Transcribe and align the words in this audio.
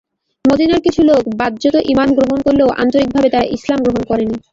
মদীনার 0.45 0.81
কিছু 0.81 1.01
লোক 1.09 1.23
বাহ্যত 1.39 1.75
ঈমান 1.91 2.09
গ্রহণ 2.17 2.39
করলেও 2.45 2.69
আন্তরিকভাবে 2.81 3.27
তারা 3.29 3.45
ইসলাম 3.57 3.79
গ্রহণ 3.81 4.03
করেনি। 4.05 4.35